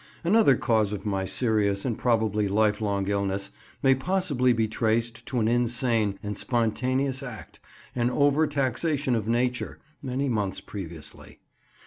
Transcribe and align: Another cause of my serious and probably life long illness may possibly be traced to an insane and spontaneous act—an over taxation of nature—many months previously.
Another 0.23 0.55
cause 0.55 0.93
of 0.93 1.05
my 1.05 1.25
serious 1.25 1.85
and 1.85 1.95
probably 1.95 2.47
life 2.47 2.81
long 2.81 3.07
illness 3.07 3.51
may 3.83 3.93
possibly 3.93 4.51
be 4.51 4.67
traced 4.67 5.23
to 5.27 5.37
an 5.39 5.47
insane 5.47 6.17
and 6.23 6.35
spontaneous 6.35 7.21
act—an 7.21 8.09
over 8.09 8.47
taxation 8.47 9.13
of 9.13 9.27
nature—many 9.27 10.27
months 10.27 10.59
previously. 10.59 11.37